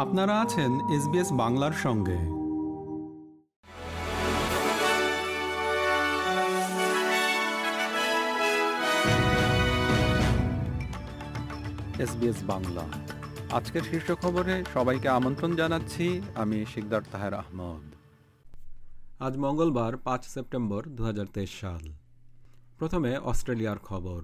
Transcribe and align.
আপনারা 0.00 0.40
আছেন 0.40 0.90
এসবিএস 0.90 1.32
বাংলার 1.32 1.72
সঙ্গে। 1.72 2.18
এসবিএস 12.02 12.36
বাংলা। 12.42 12.84
আজকের 13.52 13.82
শীর্ষ 13.82 14.12
খবরে 14.12 14.64
সবাইকে 14.74 15.08
আমন্ত্রণ 15.08 15.56
জানাচ্ছি 15.56 16.22
আমি 16.34 16.66
শিকদার 16.74 17.02
তাহের 17.12 17.34
আহমদ। 17.34 17.94
আজ 19.22 19.36
মঙ্গলবার 19.36 19.96
পাঁচ 19.96 20.24
সেপ্টেম্বর 20.24 20.82
দু 20.86 21.04
হাজার 21.04 21.26
তেইশ 21.26 21.60
সাল। 21.60 21.92
প্রথমে 22.78 23.18
অস্ট্রেলিয়ার 23.18 23.78
খবর। 23.78 24.22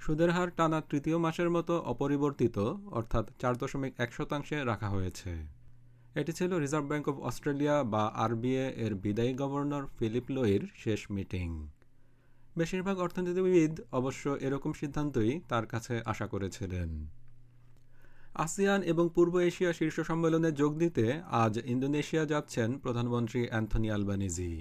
সুদের 0.00 0.30
হার 0.30 0.48
টানা 0.56 0.78
তৃতীয় 0.80 1.18
মাসের 1.18 1.50
মতো 1.50 1.74
অপরিবর্তিত, 1.92 2.56
অর্থাৎ 2.98 3.24
চার 3.40 3.54
দশমিক 3.56 3.92
এক 3.98 4.10
শতাংশে 4.12 4.64
রাখা 4.64 4.88
হয়েছে। 4.88 5.30
এটি 6.14 6.32
ছিল 6.32 6.50
রিজার্ভ 6.58 6.86
ব্যাঙ্ক 6.86 7.08
অব 7.08 7.16
অস্ট্রেলিয়া 7.20 7.76
বা 7.84 8.04
আরবিএ 8.14 8.66
এর 8.84 8.94
বিদায়ী 8.94 9.32
গভর্নর 9.34 9.84
ফিলিপ 9.98 10.26
লোয়ের 10.30 10.62
শেষ 10.76 11.10
মিটিং। 11.10 11.48
বেশিরভাগ 12.56 12.96
অর্থনীতিবিদ 12.98 13.80
অবশ্য 13.92 14.24
এরকম 14.40 14.72
সিদ্ধান্তই 14.72 15.40
তার 15.48 15.66
কাছে 15.66 15.94
আশা 16.04 16.26
করেছিলেন। 16.26 16.88
আসিয়ান 18.34 18.80
এবং 18.82 19.04
পূর্ব 19.14 19.34
এশিয়া 19.40 19.72
শীর্ষ 19.72 19.96
সম্মেলনে 20.00 20.52
যোগ 20.52 20.72
দিতে 20.78 21.04
আজ 21.44 21.54
ইন্দোনেশিয়া 21.64 22.24
যাচ্ছেন 22.24 22.68
প্রধানমন্ত্রী 22.78 23.40
অ্যান্থনি 23.48 23.90
আলবানিজি। 23.90 24.52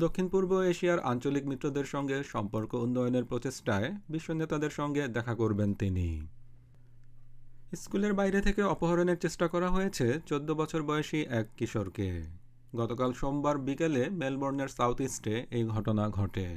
দক্ষিণ 0.00 0.28
পূর্ব 0.28 0.50
এশিয়ার 0.62 1.00
আঞ্চলিক 1.00 1.44
মিত্রদের 1.46 1.84
সঙ্গে 1.84 2.24
সম্পর্ক 2.24 2.74
উন্নয়নের 2.74 3.24
প্রচেষ্টায় 3.24 3.88
বিশ্ব 4.10 4.32
নেতাদের 4.32 4.70
সঙ্গে 4.70 5.08
দেখা 5.08 5.34
করবেন 5.34 5.74
তিনি। 5.74 6.26
স্কুলের 7.76 8.12
বাইরে 8.12 8.40
থেকে 8.40 8.62
অপহরণের 8.62 9.18
চেষ্টা 9.18 9.48
করা 9.48 9.68
হয়েছে 9.70 10.06
চোদ্দ 10.26 10.54
বছর 10.54 10.82
বয়সী 10.82 11.16
এক 11.16 11.46
কিশোরকে। 11.56 12.22
গতকাল 12.76 13.12
সোমবার 13.12 13.58
বিকেলে 13.58 14.10
মেলবোর্নের 14.10 14.68
সাউথ 14.68 15.00
ইস্টে 15.00 15.46
এই 15.50 15.64
ঘটনা 15.64 16.08
ঘটে। 16.08 16.48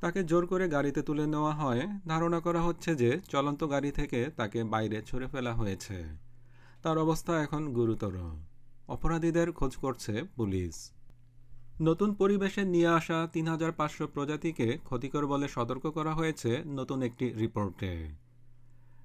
তাকে 0.00 0.24
জোর 0.24 0.46
করে 0.46 0.68
গাড়িতে 0.68 1.02
তুলে 1.02 1.26
নেওয়া 1.26 1.54
হয়। 1.54 1.82
ধারণা 2.08 2.40
করা 2.40 2.60
হচ্ছে 2.62 2.94
যে 2.94 3.10
চলন্ত 3.30 3.64
গাড়ি 3.70 3.90
থেকে 3.90 4.20
তাকে 4.36 4.64
বাইরে 4.64 5.02
ছুড়ে 5.02 5.26
ফেলা 5.26 5.52
হয়েছে। 5.54 5.98
তার 6.82 6.96
অবস্থা 6.98 7.32
এখন 7.42 7.62
গুরুতর। 7.72 8.14
অপরাধীদের 8.88 9.52
খোঁজ 9.52 9.76
করছে 9.76 10.22
পুলিশ। 10.36 10.90
নতুন 11.80 12.14
পরিবেশে 12.14 12.64
নিয়ে 12.64 12.88
আসা 12.88 13.28
তিন 13.32 13.48
হাজার 13.48 13.72
পাঁচশো 13.72 14.06
প্রজাতিকে 14.06 14.78
ক্ষতিকর 14.84 15.26
বলে 15.26 15.48
সতর্ক 15.48 15.86
করা 15.86 16.14
হয়েছে 16.14 16.62
নতুন 16.66 17.02
একটি 17.02 17.32
রিপোর্টে। 17.32 18.08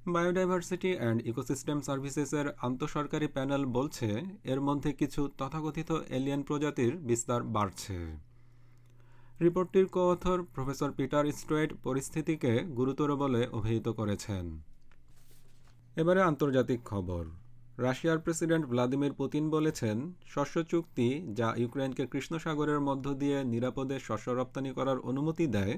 বায়োডাইভার্সিটি 0.07 0.95
অ্যান্ড 0.97 1.27
ইকোসিস্টেম 1.27 1.81
সার্ভিসেসের 1.81 2.45
আন্তঃসরকারি 2.61 3.27
প্যানেল 3.27 3.65
বলছে, 3.65 4.21
এর 4.43 4.61
মধ্যে 4.61 4.93
কিছু 4.93 5.29
তথাকথিত 5.37 5.91
এলিয়েন 5.91 6.43
প্রজাতির 6.43 6.97
বিস্তার 6.97 7.43
বাড়ছে। 7.43 7.97
রিপোর্টটির 9.41 9.85
কোঅথর 9.85 10.43
প্রফেসর 10.43 10.91
পিটার 10.91 11.31
স্ট্রেট 11.31 11.73
পরিস্থিতিকে 11.83 12.59
গুরুতর 12.59 13.15
বলে 13.15 13.47
অভিহিত 13.47 13.89
করেছেন। 13.89 14.61
এবারে 15.95 16.21
আন্তর্জাতিক 16.21 16.79
খবর। 16.85 17.25
রাশিয়ার 17.81 18.19
প্রেসিডেন্ট 18.19 18.65
ভ্লাদিমির 18.65 19.13
পুতিন 19.13 19.49
বলেছেন, 19.49 19.97
শস্য 20.25 20.55
চুক্তি 20.63 21.07
যা 21.33 21.47
ইউক্রেনকে 21.57 22.03
কৃষ্ণ 22.07 22.37
সাগরের 22.37 22.79
মধ্য 22.79 23.05
দিয়ে 23.13 23.37
নিরাপদে 23.43 23.97
শস্য 23.99 24.27
রপ্তানি 24.29 24.71
করার 24.71 24.99
অনুমতি 24.99 25.45
দেয়, 25.47 25.75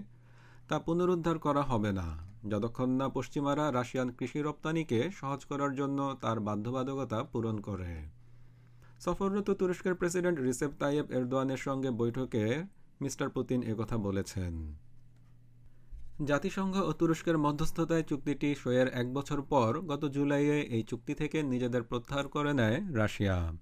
তা 0.67 0.79
পুনরুদ্ধার 0.79 1.37
করা 1.39 1.61
হবে 1.61 1.91
না। 1.91 2.07
যতক্ষণ 2.49 2.89
না 2.89 3.07
পশ্চিমারা 3.09 3.71
রাশিয়ান 3.71 4.09
কৃষি 4.11 4.39
রপ্তানিকে 4.41 4.99
সহজ 5.11 5.45
করার 5.45 5.71
জন্য 5.75 5.99
তার 6.21 6.37
বাধ্যবাধকতা 6.39 7.19
পূরণ 7.23 7.57
করে। 7.59 7.93
সফররত 8.99 9.49
তুরস্কের 9.51 9.95
প্রেসিডেন্ট 9.95 10.37
রিসেপ 10.39 10.71
তাইয়েব 10.79 11.07
এরদোয়ানের 11.11 11.57
সঙ্গে 11.57 11.89
বৈঠকে 11.91 12.43
মিস্টার 13.01 13.27
পুতিন 13.29 13.59
একথা 13.63 13.97
বলেছেন। 13.97 14.53
জাতিসংঘ 16.25 16.81
ও 16.81 16.93
তুরস্কের 16.93 17.37
মধ্যস্থতায় 17.37 18.03
চুক্তিটি 18.03 18.55
সইয়ের 18.55 18.87
এক 18.87 19.13
বছর 19.13 19.41
পর 19.41 19.79
গত 19.79 20.05
জুলাইয়ে 20.05 20.61
এই 20.61 20.83
চুক্তি 20.83 21.13
থেকে 21.15 21.43
নিজেদের 21.43 21.83
প্রত্যাহার 21.83 22.27
করে 22.27 22.53
নেয় 22.53 22.81
রাশিয়া। 22.93 23.53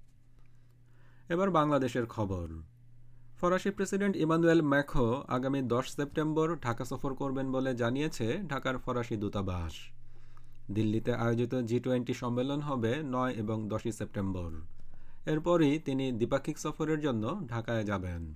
এবার 1.29 1.49
বাংলাদেশের 1.51 2.05
খবর। 2.05 2.47
ফরাসি 3.41 3.71
প্রেসিডেন্ট 3.71 4.15
ইমানুয়েল 4.15 4.61
ম্যাখো 4.61 5.23
আগামী 5.27 5.61
দশ 5.61 5.95
সেপ্টেম্বর 5.95 6.55
ঢাকা 6.55 6.85
সফর 6.85 7.13
করবেন 7.13 7.51
বলে 7.51 7.75
জানিয়েছে 7.75 8.39
ঢাকার 8.47 8.77
ফরাসি 8.77 9.15
দূতাবাস। 9.15 9.73
দিল্লিতে 10.71 11.13
আয়োজিত 11.13 11.55
জি 11.55 11.79
টোয়েন্টি 11.79 12.13
সম্মেলন 12.13 12.59
হবে 12.59 13.01
নয় 13.03 13.31
এবং 13.31 13.67
দশই 13.67 13.91
সেপ্টেম্বর। 13.91 14.51
এরপরই 15.25 15.79
তিনি 15.79 16.11
দ্বিপাক্ষিক 16.11 16.59
সফরের 16.59 16.99
জন্য 16.99 17.41
ঢাকায় 17.47 17.83
যাবেন। 17.83 18.35